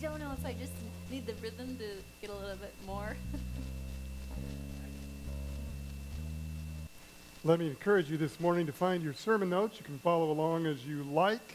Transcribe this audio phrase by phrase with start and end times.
[0.00, 0.72] don't know if I just
[1.10, 1.84] need the rhythm to
[2.22, 3.14] get a little bit more.
[7.44, 9.78] Let me encourage you this morning to find your sermon notes.
[9.78, 11.54] You can follow along as you like.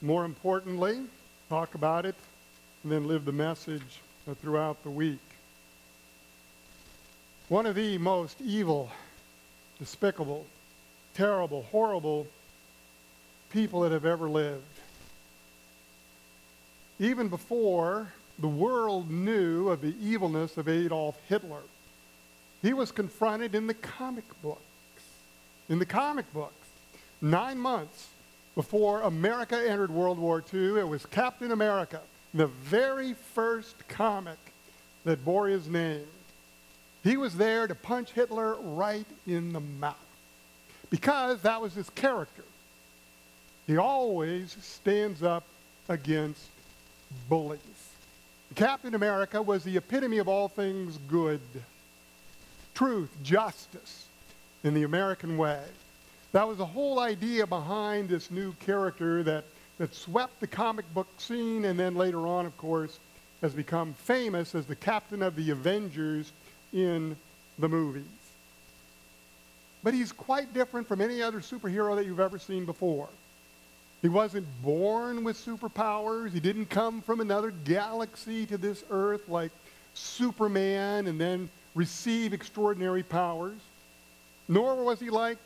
[0.00, 1.00] More importantly,
[1.48, 2.14] talk about it
[2.84, 4.00] and then live the message
[4.40, 5.18] throughout the week.
[7.48, 8.92] One of the most evil,
[9.80, 10.46] despicable,
[11.14, 12.28] terrible, horrible
[13.50, 14.62] people that have ever lived.
[16.98, 21.62] Even before the world knew of the evilness of Adolf Hitler,
[22.62, 24.60] he was confronted in the comic books.
[25.68, 26.54] in the comic books.
[27.20, 28.08] Nine months
[28.54, 32.00] before America entered World War II, it was Captain America,
[32.32, 34.38] the very first comic
[35.04, 36.06] that bore his name.
[37.02, 39.96] He was there to punch Hitler right in the mouth
[40.90, 42.44] because that was his character.
[43.66, 45.44] He always stands up
[45.88, 46.48] against
[47.28, 47.60] bullies.
[48.54, 51.40] Captain America was the epitome of all things good
[52.74, 54.06] truth, justice,
[54.62, 55.62] in the American way.
[56.32, 59.44] That was the whole idea behind this new character that,
[59.78, 62.98] that swept the comic book scene and then later on, of course,
[63.40, 66.32] has become famous as the captain of the Avengers
[66.72, 67.16] in
[67.58, 68.04] the movies.
[69.82, 73.08] But he's quite different from any other superhero that you've ever seen before.
[74.02, 76.32] He wasn't born with superpowers.
[76.32, 79.50] He didn't come from another galaxy to this earth like
[79.94, 83.58] Superman and then receive extraordinary powers.
[84.48, 85.38] Nor was he like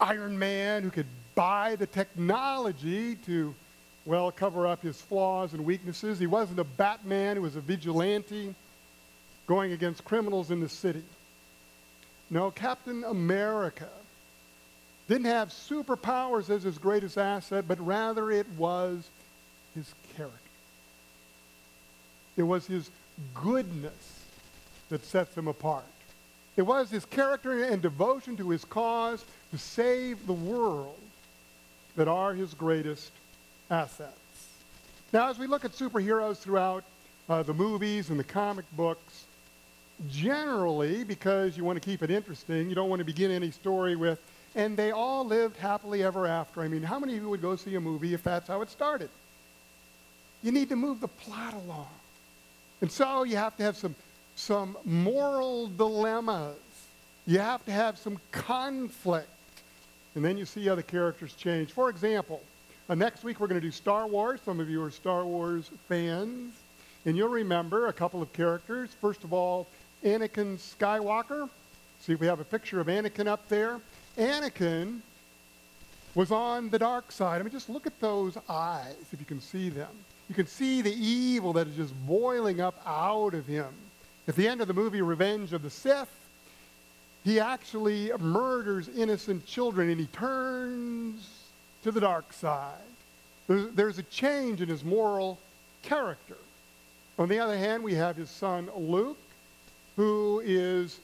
[0.00, 3.54] Iron Man who could buy the technology to,
[4.04, 6.18] well, cover up his flaws and weaknesses.
[6.18, 8.54] He wasn't a Batman who was a vigilante
[9.46, 11.02] going against criminals in the city.
[12.30, 13.88] No, Captain America
[15.08, 19.08] didn't have superpowers as his greatest asset, but rather it was
[19.74, 20.36] his character.
[22.36, 22.90] It was his
[23.34, 24.20] goodness
[24.90, 25.84] that sets him apart.
[26.56, 30.98] It was his character and devotion to his cause to save the world
[31.96, 33.10] that are his greatest
[33.70, 34.12] assets.
[35.12, 36.84] Now, as we look at superheroes throughout
[37.28, 39.24] uh, the movies and the comic books,
[40.08, 43.96] generally, because you want to keep it interesting, you don't want to begin any story
[43.96, 44.20] with,
[44.54, 46.62] and they all lived happily ever after.
[46.62, 48.70] I mean, how many of you would go see a movie if that's how it
[48.70, 49.10] started?
[50.42, 51.88] You need to move the plot along.
[52.80, 53.94] And so you have to have some
[54.38, 56.56] some moral dilemmas.
[57.26, 59.28] You have to have some conflict.
[60.14, 61.72] And then you see how the characters change.
[61.72, 62.40] For example,
[62.88, 64.40] uh, next week we're going to do Star Wars.
[64.44, 66.54] Some of you are Star Wars fans.
[67.04, 68.90] And you'll remember a couple of characters.
[69.00, 69.66] First of all,
[70.04, 71.48] Anakin Skywalker.
[72.00, 73.80] See if we have a picture of Anakin up there.
[74.18, 75.00] Anakin
[76.14, 77.40] was on the dark side.
[77.40, 79.90] I mean, just look at those eyes, if you can see them.
[80.28, 83.68] You can see the evil that is just boiling up out of him.
[84.26, 86.10] At the end of the movie Revenge of the Sith,
[87.24, 91.28] he actually murders innocent children and he turns
[91.82, 92.74] to the dark side.
[93.46, 95.38] There's, there's, a change in his moral
[95.82, 96.36] character.
[97.18, 99.18] On the other hand, we have his son Luke,
[99.96, 101.00] who is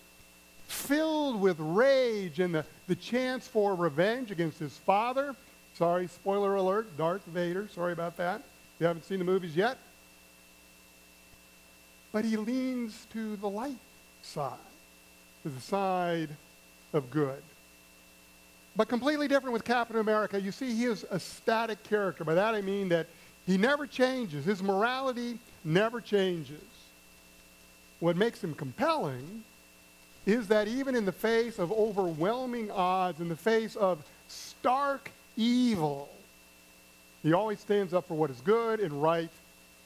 [0.74, 5.34] filled with rage and the, the chance for revenge against his father.
[5.74, 7.68] Sorry, spoiler alert, Darth Vader.
[7.74, 8.42] Sorry about that.
[8.78, 9.78] You haven't seen the movies yet,
[12.12, 13.78] but he leans to the light
[14.22, 14.58] side,
[15.42, 16.30] to the side
[16.92, 17.42] of good.
[18.76, 20.40] But completely different with Captain America.
[20.40, 22.24] You see, he is a static character.
[22.24, 23.06] By that I mean that
[23.46, 24.44] he never changes.
[24.44, 26.62] His morality never changes.
[28.00, 29.44] What makes him compelling
[30.26, 36.08] is that even in the face of overwhelming odds, in the face of stark evil,
[37.22, 39.30] he always stands up for what is good and right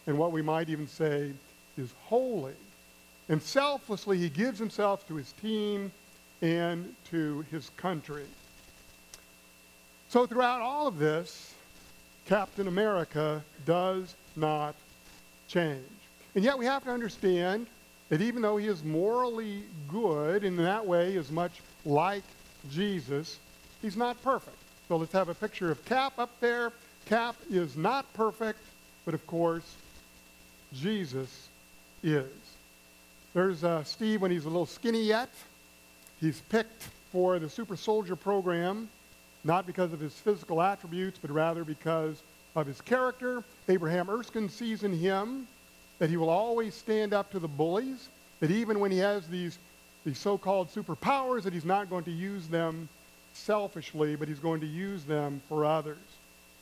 [0.06, 1.32] and what we might even say
[1.76, 2.54] is holy.
[3.28, 5.92] And selflessly, he gives himself to his team
[6.40, 8.24] and to his country.
[10.08, 11.52] So, throughout all of this,
[12.26, 14.74] Captain America does not
[15.48, 15.82] change.
[16.34, 17.66] And yet, we have to understand
[18.08, 22.24] that even though he is morally good, in that way is much like
[22.70, 23.38] Jesus,
[23.82, 24.56] he's not perfect.
[24.88, 26.72] So, let's have a picture of Cap up there.
[27.06, 28.60] Cap is not perfect,
[29.04, 29.74] but of course,
[30.74, 31.48] Jesus
[32.02, 32.26] is.
[33.34, 35.28] There's uh, Steve when he's a little skinny yet.
[36.20, 38.88] He's picked for the super soldier program,
[39.44, 42.22] not because of his physical attributes, but rather because
[42.56, 43.44] of his character.
[43.68, 45.46] Abraham Erskine sees in him
[45.98, 48.08] that he will always stand up to the bullies,
[48.40, 49.58] that even when he has these,
[50.04, 52.88] these so-called superpowers, that he's not going to use them
[53.34, 55.98] selfishly, but he's going to use them for others.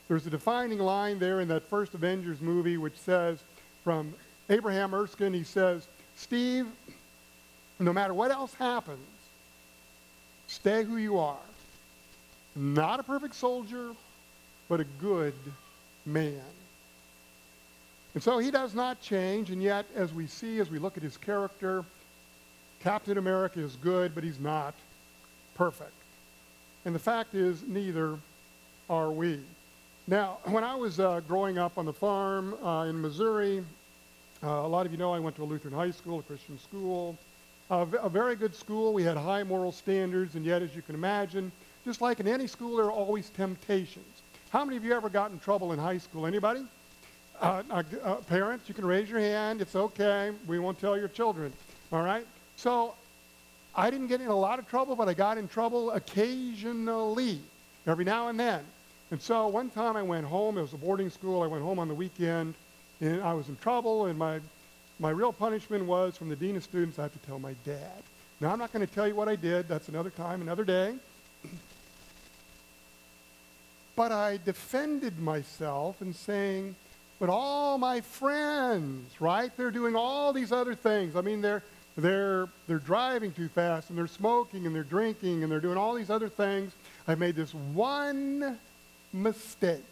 [0.07, 3.39] There's a defining line there in that first Avengers movie which says,
[3.83, 4.13] from
[4.49, 5.33] Abraham Erskine.
[5.33, 6.67] He says, Steve,
[7.79, 8.99] no matter what else happens,
[10.47, 11.37] stay who you are.
[12.55, 13.91] Not a perfect soldier,
[14.67, 15.35] but a good
[16.05, 16.41] man.
[18.17, 21.03] And so he does not change, and yet, as we see, as we look at
[21.03, 21.85] his character,
[22.79, 24.73] Captain America is good, but he's not
[25.53, 25.93] perfect.
[26.85, 28.17] And the fact is, neither
[28.89, 29.39] are we.
[30.07, 33.63] Now, when I was uh, growing up on the farm uh, in Missouri,
[34.43, 36.57] uh, a lot of you know I went to a Lutheran high school, a Christian
[36.57, 37.15] school,
[37.69, 38.93] a very good school.
[38.95, 41.51] We had high moral standards, and yet, as you can imagine,
[41.85, 44.23] just like in any school, there are always temptations.
[44.49, 46.25] How many of you ever got in trouble in high school?
[46.25, 46.65] Anybody?
[47.39, 49.61] Uh, uh, uh, parents, you can raise your hand.
[49.61, 50.31] It's okay.
[50.47, 51.53] We won't tell your children.
[51.91, 52.25] All right?
[52.55, 52.95] So
[53.75, 57.39] I didn't get in a lot of trouble, but I got in trouble occasionally,
[57.85, 58.61] every now and then.
[59.11, 60.57] And so one time I went home.
[60.57, 61.43] It was a boarding school.
[61.43, 62.55] I went home on the weekend,
[63.01, 64.07] and I was in trouble.
[64.07, 64.39] And my,
[64.99, 68.03] my real punishment was from the dean of students, I had to tell my dad.
[68.41, 69.67] Now, I'm not going to tell you what I did.
[69.67, 70.95] That's another time, another day.
[73.95, 76.75] but I defended myself in saying,
[77.19, 79.51] but all my friends, right?
[79.57, 81.15] They're doing all these other things.
[81.15, 81.63] I mean, they're,
[81.97, 85.95] they're, they're driving too fast, and they're smoking, and they're drinking, and they're doing all
[85.95, 86.73] these other things.
[87.07, 88.59] I made this one
[89.13, 89.83] mistake.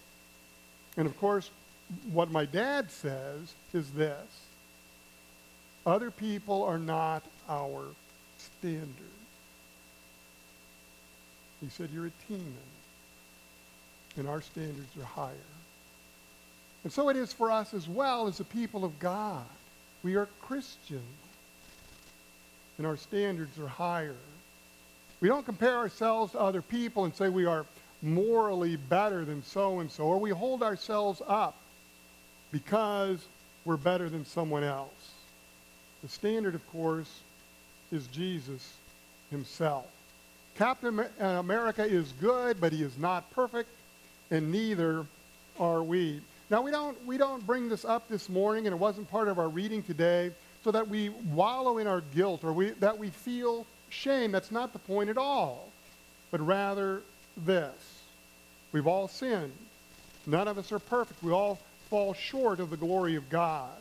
[0.97, 1.49] And of course,
[2.11, 4.45] what my dad says is this
[5.85, 7.85] other people are not our
[8.37, 8.89] standard.
[11.61, 12.53] He said, You're a team,
[14.17, 15.33] and our standards are higher.
[16.85, 19.43] And so it is for us as well as the people of God.
[20.03, 21.01] We are Christians,
[22.77, 24.15] and our standards are higher.
[25.19, 27.65] We don't compare ourselves to other people and say we are
[28.03, 31.55] morally better than so and so, or we hold ourselves up
[32.51, 33.25] because
[33.65, 35.09] we're better than someone else.
[36.03, 37.21] The standard, of course,
[37.91, 38.75] is Jesus
[39.31, 39.87] himself.
[40.55, 43.69] Captain uh, America is good, but he is not perfect,
[44.29, 45.07] and neither
[45.59, 46.21] are we.
[46.49, 49.39] Now, we don't, we don't bring this up this morning, and it wasn't part of
[49.39, 50.31] our reading today,
[50.63, 54.31] so that we wallow in our guilt or we, that we feel shame.
[54.31, 55.69] That's not the point at all.
[56.31, 57.01] But rather,
[57.37, 58.01] this
[58.71, 59.53] we've all sinned.
[60.25, 61.23] None of us are perfect.
[61.23, 61.59] We all
[61.89, 63.71] fall short of the glory of God.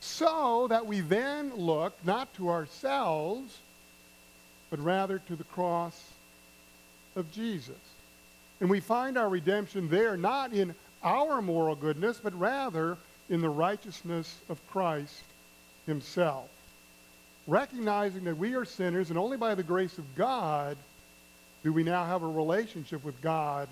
[0.00, 3.56] So that we then look not to ourselves,
[4.70, 6.00] but rather to the cross
[7.14, 7.76] of Jesus.
[8.60, 10.74] And we find our redemption there not in
[11.06, 12.98] our moral goodness, but rather
[13.30, 15.22] in the righteousness of Christ
[15.86, 16.50] himself.
[17.46, 20.76] Recognizing that we are sinners and only by the grace of God
[21.62, 23.68] do we now have a relationship with God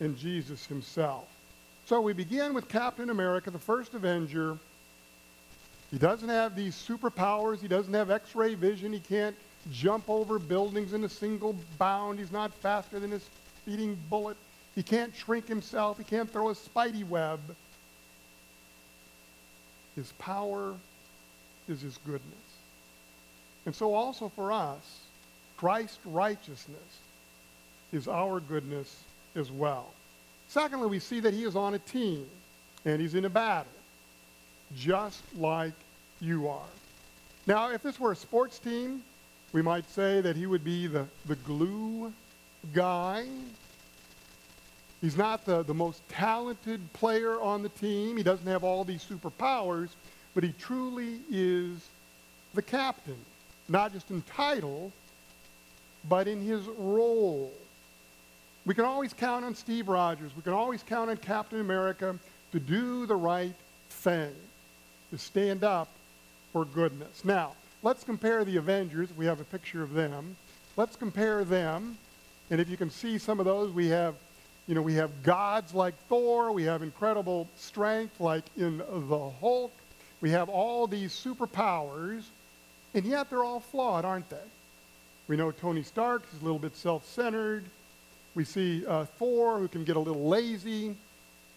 [0.00, 1.26] and Jesus himself.
[1.86, 4.58] So we begin with Captain America, the first Avenger.
[5.90, 7.60] He doesn't have these superpowers.
[7.60, 8.92] He doesn't have x-ray vision.
[8.92, 9.36] He can't
[9.72, 12.18] jump over buildings in a single bound.
[12.18, 13.20] He's not faster than a
[13.62, 14.36] speeding bullet.
[14.76, 15.98] He can't shrink himself.
[15.98, 17.40] He can't throw a spidey web.
[19.96, 20.74] His power
[21.66, 22.22] is his goodness.
[23.64, 25.00] And so also for us,
[25.56, 26.78] Christ's righteousness
[27.92, 29.02] is our goodness
[29.34, 29.88] as well.
[30.48, 32.26] Secondly, we see that he is on a team
[32.84, 33.72] and he's in a battle,
[34.76, 35.72] just like
[36.20, 36.68] you are.
[37.46, 39.02] Now, if this were a sports team,
[39.52, 42.12] we might say that he would be the, the glue
[42.74, 43.26] guy.
[45.06, 48.16] He's not the, the most talented player on the team.
[48.16, 49.90] He doesn't have all these superpowers,
[50.34, 51.78] but he truly is
[52.54, 53.14] the captain,
[53.68, 54.90] not just in title,
[56.08, 57.52] but in his role.
[58.64, 60.32] We can always count on Steve Rogers.
[60.34, 62.18] We can always count on Captain America
[62.50, 63.54] to do the right
[63.88, 64.34] thing,
[65.12, 65.86] to stand up
[66.52, 67.24] for goodness.
[67.24, 67.52] Now,
[67.84, 69.10] let's compare the Avengers.
[69.16, 70.34] We have a picture of them.
[70.76, 71.96] Let's compare them.
[72.50, 74.16] And if you can see some of those, we have,
[74.66, 76.52] you know, we have gods like Thor.
[76.52, 79.72] We have incredible strength like in the Hulk.
[80.20, 82.24] We have all these superpowers,
[82.94, 84.36] and yet they're all flawed, aren't they?
[85.28, 87.64] We know Tony Stark is a little bit self-centered.
[88.34, 90.96] We see uh, Thor, who can get a little lazy.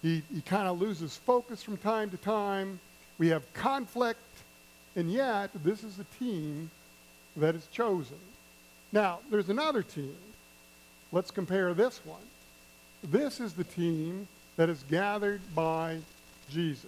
[0.02, 2.80] He, he kind of loses focus from time to time.
[3.18, 4.20] We have conflict,
[4.96, 6.70] and yet this is the team
[7.38, 8.18] that is chosen.
[8.92, 10.16] Now, there's another team.
[11.12, 12.22] Let's compare this one.
[13.04, 14.28] This is the team
[14.58, 16.00] that is gathered by
[16.50, 16.84] Jesus.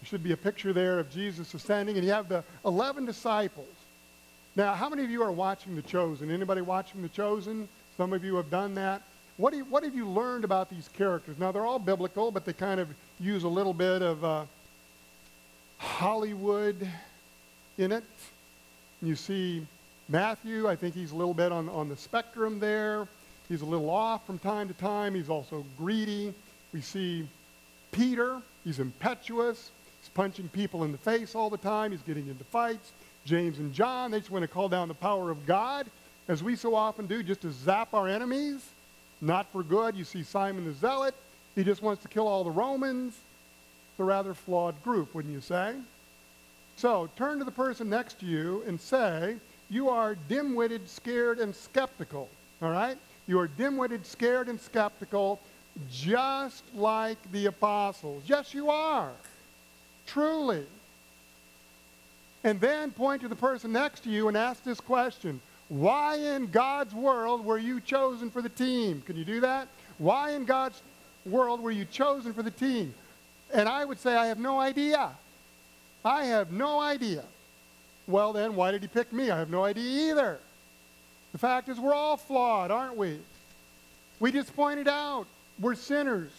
[0.00, 3.68] There should be a picture there of Jesus ascending, and you have the 11 disciples.
[4.54, 6.30] Now, how many of you are watching The Chosen?
[6.30, 7.68] Anybody watching The Chosen?
[7.96, 9.02] Some of you have done that.
[9.36, 11.38] What, you, what have you learned about these characters?
[11.38, 12.88] Now, they're all biblical, but they kind of
[13.20, 14.44] use a little bit of, uh,
[15.78, 16.88] Hollywood
[17.78, 18.04] in it.
[19.02, 19.66] You see
[20.08, 23.08] Matthew, I think he's a little bit on, on the spectrum there.
[23.48, 25.14] He's a little off from time to time.
[25.14, 26.34] He's also greedy.
[26.72, 27.28] We see
[27.92, 29.70] Peter, he's impetuous.
[30.00, 31.92] He's punching people in the face all the time.
[31.92, 32.92] He's getting into fights.
[33.24, 35.86] James and John, they just want to call down the power of God,
[36.28, 38.64] as we so often do, just to zap our enemies.
[39.20, 39.96] Not for good.
[39.96, 41.14] You see Simon the Zealot.
[41.54, 43.14] He just wants to kill all the Romans.
[43.14, 45.74] It's a rather flawed group, wouldn't you say?
[46.76, 49.36] So turn to the person next to you and say,
[49.70, 52.28] You are dim witted, scared, and skeptical.
[52.60, 52.98] All right?
[53.26, 55.40] You are dim witted, scared, and skeptical,
[55.90, 58.22] just like the apostles.
[58.26, 59.10] Yes, you are.
[60.06, 60.64] Truly.
[62.44, 66.46] And then point to the person next to you and ask this question Why in
[66.46, 69.02] God's world were you chosen for the team?
[69.04, 69.68] Can you do that?
[69.98, 70.80] Why in God's
[71.24, 72.94] world were you chosen for the team?
[73.52, 75.10] And I would say, I have no idea.
[76.04, 77.24] I have no idea.
[78.06, 79.30] Well, then, why did he pick me?
[79.30, 80.38] I have no idea either.
[81.36, 83.18] The fact is, we're all flawed, aren't we?
[84.20, 85.26] We just pointed out
[85.60, 86.30] we're sinners.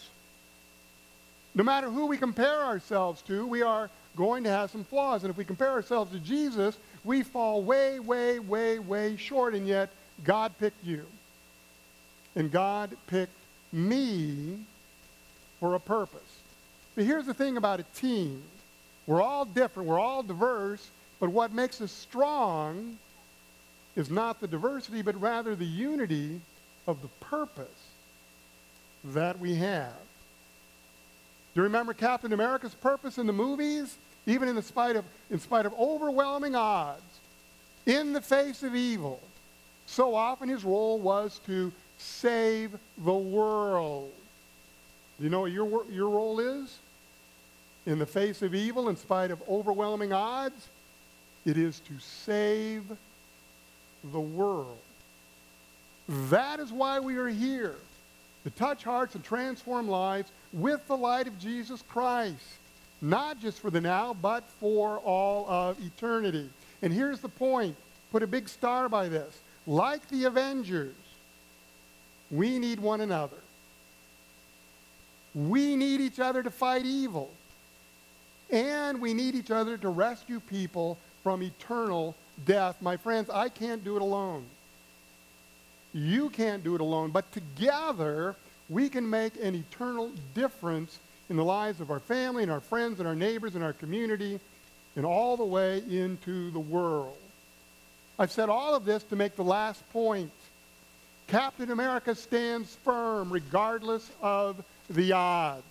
[1.54, 5.22] No matter who we compare ourselves to, we are going to have some flaws.
[5.22, 9.54] And if we compare ourselves to Jesus, we fall way, way, way, way short.
[9.54, 9.90] And yet,
[10.24, 11.06] God picked you.
[12.34, 13.38] And God picked
[13.72, 14.58] me
[15.60, 16.40] for a purpose.
[16.96, 18.42] But here's the thing about a team
[19.06, 20.84] we're all different, we're all diverse,
[21.20, 22.98] but what makes us strong
[23.98, 26.40] is not the diversity, but rather the unity
[26.86, 27.66] of the purpose
[29.04, 29.92] that we have.
[31.54, 33.98] Do you remember Captain America's purpose in the movies?
[34.26, 37.02] Even in, spite of, in spite of overwhelming odds,
[37.84, 39.20] in the face of evil,
[39.86, 42.72] so often his role was to save
[43.04, 44.12] the world.
[45.18, 46.78] Do you know what your, your role is?
[47.88, 50.68] in the face of evil, in spite of overwhelming odds,
[51.46, 52.84] it is to save
[54.04, 54.78] the world.
[56.08, 57.76] That is why we are here,
[58.44, 62.36] to touch hearts and transform lives with the light of Jesus Christ,
[63.02, 66.48] not just for the now, but for all of eternity.
[66.82, 67.76] And here's the point
[68.10, 69.40] put a big star by this.
[69.66, 70.94] Like the Avengers,
[72.30, 73.36] we need one another.
[75.34, 77.30] We need each other to fight evil.
[78.50, 82.14] And we need each other to rescue people from eternal
[82.44, 82.80] death.
[82.80, 84.44] My friends, I can't do it alone.
[85.92, 88.36] You can't do it alone, but together
[88.68, 90.98] we can make an eternal difference
[91.30, 94.38] in the lives of our family and our friends and our neighbors and our community
[94.96, 97.16] and all the way into the world.
[98.18, 100.32] I've said all of this to make the last point.
[101.28, 105.62] Captain America stands firm regardless of the odds.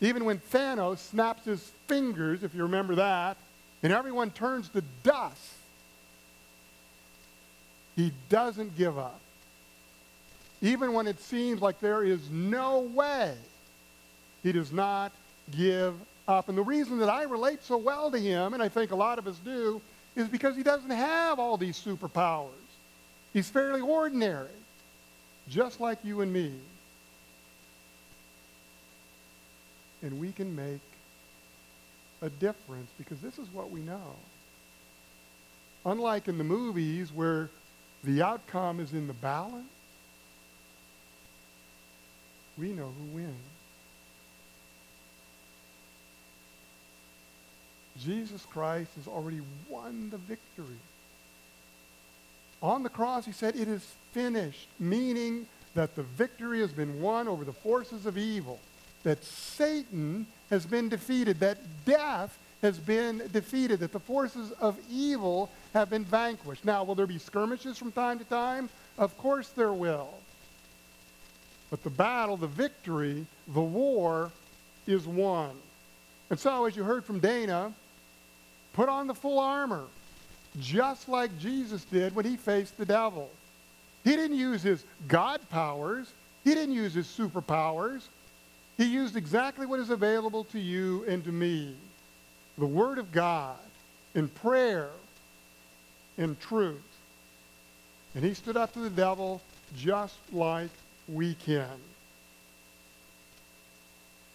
[0.00, 3.36] Even when Thanos snaps his fingers, if you remember that,
[3.82, 5.38] and everyone turns to dust,
[7.96, 9.20] he doesn't give up.
[10.62, 13.34] Even when it seems like there is no way,
[14.42, 15.12] he does not
[15.50, 15.94] give
[16.26, 16.48] up.
[16.48, 19.18] And the reason that I relate so well to him, and I think a lot
[19.18, 19.80] of us do,
[20.16, 22.48] is because he doesn't have all these superpowers.
[23.32, 24.48] He's fairly ordinary,
[25.48, 26.52] just like you and me.
[30.02, 30.80] And we can make
[32.22, 34.14] a difference because this is what we know.
[35.84, 37.50] Unlike in the movies where
[38.04, 39.68] the outcome is in the balance,
[42.56, 43.34] we know who wins.
[48.00, 50.78] Jesus Christ has already won the victory.
[52.62, 57.28] On the cross, he said, It is finished, meaning that the victory has been won
[57.28, 58.58] over the forces of evil
[59.04, 65.50] that Satan has been defeated, that death has been defeated, that the forces of evil
[65.74, 66.64] have been vanquished.
[66.64, 68.70] Now, will there be skirmishes from time to time?
[68.96, 70.14] Of course there will.
[71.68, 74.30] But the battle, the victory, the war
[74.86, 75.50] is won.
[76.30, 77.70] And so, as you heard from Dana,
[78.72, 79.84] put on the full armor,
[80.58, 83.30] just like Jesus did when he faced the devil.
[84.04, 86.10] He didn't use his God powers,
[86.44, 88.04] he didn't use his superpowers.
[88.76, 91.76] He used exactly what is available to you and to me
[92.58, 93.58] the Word of God
[94.14, 94.90] in prayer
[96.18, 96.80] in truth.
[98.14, 99.40] And he stood up to the devil
[99.76, 100.70] just like
[101.08, 101.68] we can.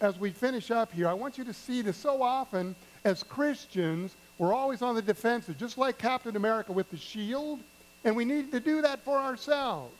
[0.00, 2.74] As we finish up here, I want you to see that so often
[3.04, 7.60] as Christians, we're always on the defensive, just like Captain America with the shield,
[8.04, 9.94] and we need to do that for ourselves.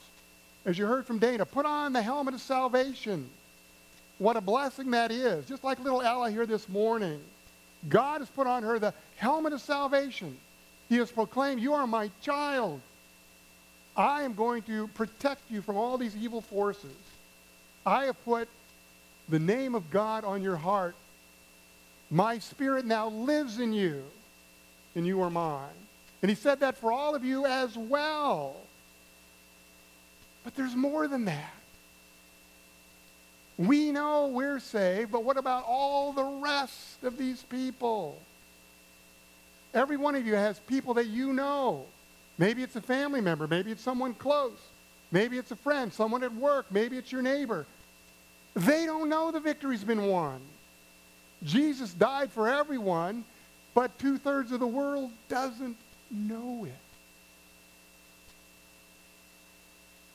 [0.67, 3.29] As you heard from Dana, put on the helmet of salvation.
[4.19, 5.47] What a blessing that is.
[5.47, 7.21] Just like little Ella here this morning.
[7.89, 10.37] God has put on her the helmet of salvation.
[10.89, 12.81] He has proclaimed, You are my child.
[13.97, 16.97] I am going to protect you from all these evil forces.
[17.85, 18.49] I have put
[19.29, 20.95] the name of God on your heart.
[22.11, 24.03] My spirit now lives in you,
[24.95, 25.69] and you are mine.
[26.23, 28.57] And he said that for all of you as well.
[30.45, 31.55] But there's more than that.
[33.61, 38.19] We know we're saved, but what about all the rest of these people?
[39.75, 41.85] Every one of you has people that you know.
[42.39, 44.57] Maybe it's a family member, maybe it's someone close,
[45.13, 47.67] maybe it's a friend, someone at work, maybe it's your neighbor.
[48.55, 50.41] They don't know the victory's been won.
[51.43, 53.25] Jesus died for everyone,
[53.75, 55.77] but two thirds of the world doesn't
[56.11, 56.73] know it.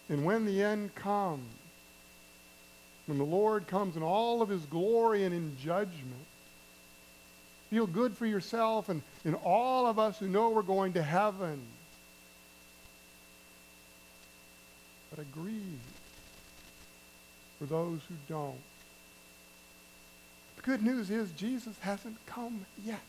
[0.10, 1.46] And when the end comes,
[3.08, 6.26] when the Lord comes in all of his glory and in judgment,
[7.70, 11.60] feel good for yourself and, and all of us who know we're going to heaven.
[15.12, 15.78] But agree
[17.60, 18.60] for those who don't.
[20.58, 23.00] The good news is Jesus hasn't come yet,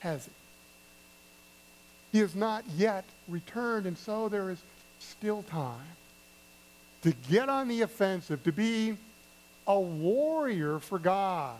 [0.00, 0.30] has he?
[2.12, 4.58] He has not yet returned, and so there is
[4.98, 5.86] still time
[7.06, 8.96] to get on the offensive, to be
[9.68, 11.56] a warrior for God,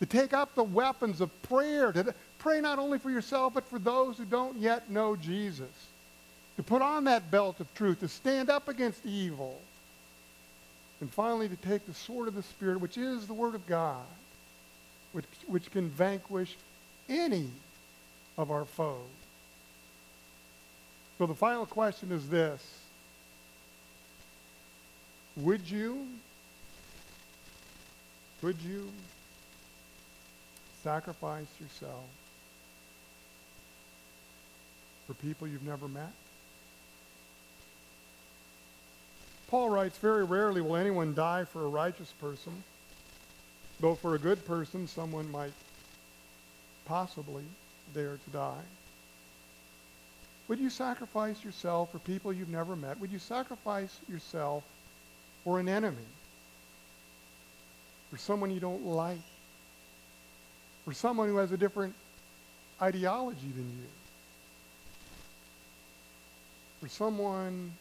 [0.00, 3.78] to take up the weapons of prayer, to pray not only for yourself, but for
[3.78, 5.70] those who don't yet know Jesus,
[6.56, 9.60] to put on that belt of truth, to stand up against evil,
[11.00, 14.04] and finally to take the sword of the Spirit, which is the Word of God,
[15.12, 16.56] which, which can vanquish
[17.08, 17.48] any
[18.36, 18.98] of our foes.
[21.18, 22.81] So the final question is this
[25.36, 26.06] would you,
[28.42, 28.88] would you
[30.82, 32.04] sacrifice yourself
[35.06, 36.12] for people you've never met?
[39.48, 42.52] Paul writes, very rarely will anyone die for a righteous person,
[43.80, 45.52] though for a good person someone might
[46.86, 47.44] possibly
[47.94, 48.62] dare to die.
[50.48, 52.98] Would you sacrifice yourself for people you've never met?
[52.98, 54.64] Would you sacrifice yourself
[55.44, 55.96] or an enemy,
[58.12, 59.18] or someone you don't like,
[60.86, 61.94] or someone who has a different
[62.80, 63.88] ideology than you,
[66.82, 67.72] or someone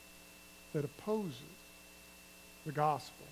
[0.74, 1.34] that opposes
[2.66, 3.26] the gospel.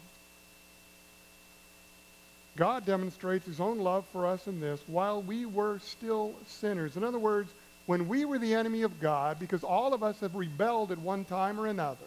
[2.55, 6.97] God demonstrates his own love for us in this while we were still sinners.
[6.97, 7.49] In other words,
[7.85, 11.23] when we were the enemy of God, because all of us have rebelled at one
[11.23, 12.05] time or another,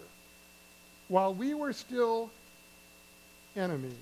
[1.12, 2.30] while we were still
[3.54, 3.92] enemies,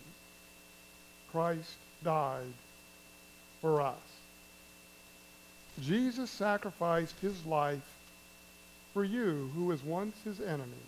[1.33, 2.53] Christ died
[3.61, 3.97] for us.
[5.83, 7.83] Jesus sacrificed his life
[8.95, 10.85] for you, who was once his enemy,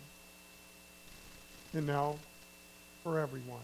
[1.73, 2.15] and now
[3.03, 3.59] for everyone.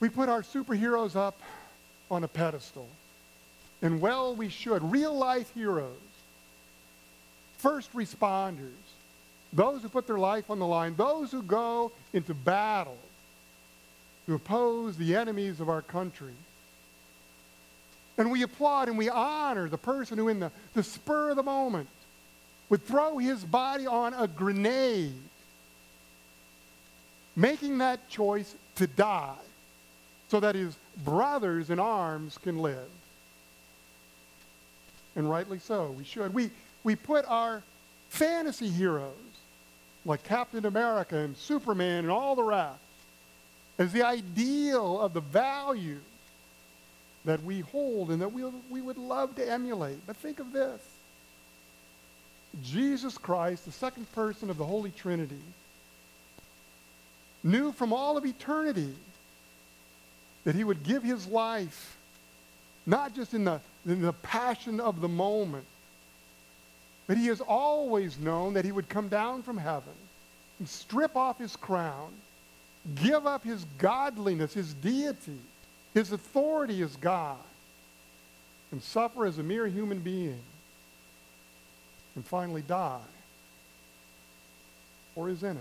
[0.00, 1.40] We put our superheroes up
[2.10, 2.88] on a pedestal.
[3.80, 4.82] And well, we should.
[4.90, 6.11] Real life heroes
[7.62, 8.72] first responders,
[9.52, 12.98] those who put their life on the line, those who go into battle
[14.26, 16.34] to oppose the enemies of our country.
[18.18, 21.42] And we applaud and we honor the person who, in the, the spur of the
[21.42, 21.88] moment,
[22.68, 25.14] would throw his body on a grenade,
[27.36, 29.34] making that choice to die
[30.28, 32.88] so that his brothers in arms can live.
[35.14, 36.32] And rightly so, we should.
[36.32, 36.50] We,
[36.84, 37.62] we put our
[38.08, 39.14] fantasy heroes
[40.04, 42.78] like Captain America and Superman and all the rest
[43.78, 46.00] as the ideal of the value
[47.24, 49.98] that we hold and that we, we would love to emulate.
[50.06, 50.80] But think of this.
[52.62, 55.40] Jesus Christ, the second person of the Holy Trinity,
[57.42, 58.94] knew from all of eternity
[60.44, 61.96] that he would give his life
[62.84, 65.64] not just in the, in the passion of the moment,
[67.12, 69.92] but he has always known that he would come down from heaven
[70.58, 72.10] and strip off his crown,
[72.94, 75.38] give up his godliness, his deity,
[75.92, 77.36] his authority as God,
[78.70, 80.40] and suffer as a mere human being,
[82.14, 83.12] and finally die
[85.14, 85.60] for his enemy.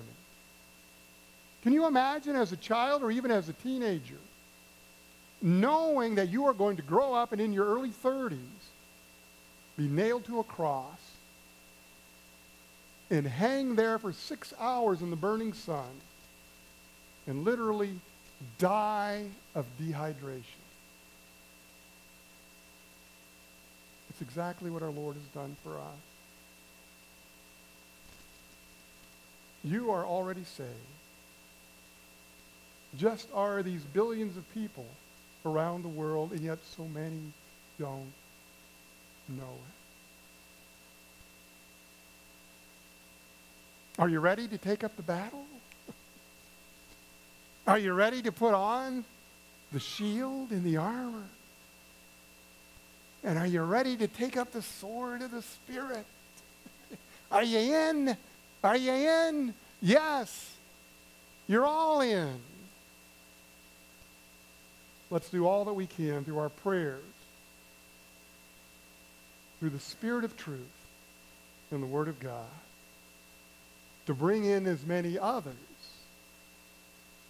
[1.63, 4.21] Can you imagine as a child or even as a teenager,
[5.41, 8.37] knowing that you are going to grow up and in your early 30s
[9.77, 11.00] be nailed to a cross
[13.11, 15.89] and hang there for six hours in the burning sun
[17.27, 17.91] and literally
[18.57, 20.43] die of dehydration.
[24.09, 25.99] It's exactly what our Lord has done for us.
[29.63, 30.69] You are already saved.
[32.97, 34.87] Just are these billions of people
[35.45, 37.21] around the world, and yet so many
[37.77, 38.11] don't
[39.29, 39.80] know it.
[43.99, 45.45] Are you ready to take up the battle?
[47.67, 49.05] Are you ready to put on
[49.71, 51.23] the shield and the armor?
[53.23, 56.05] And are you ready to take up the sword of the Spirit?
[57.31, 58.17] Are you in?
[58.63, 59.53] Are you in?
[59.79, 60.55] Yes.
[61.47, 62.39] You're all in.
[65.11, 67.03] Let's do all that we can through our prayers,
[69.59, 70.59] through the Spirit of truth
[71.69, 72.45] and the Word of God,
[74.11, 75.55] to bring in as many others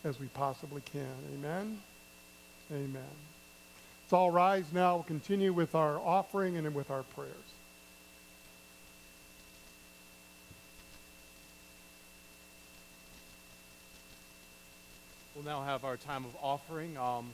[0.03, 1.13] as we possibly can.
[1.35, 1.79] Amen?
[2.71, 3.03] Amen.
[4.03, 4.95] Let's all rise now.
[4.95, 7.35] We'll continue with our offering and with our prayers.
[15.35, 16.97] We'll now have our time of offering.
[16.97, 17.29] Um,